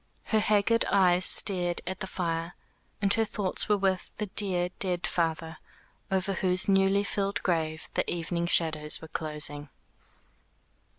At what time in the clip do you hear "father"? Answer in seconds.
5.05-5.57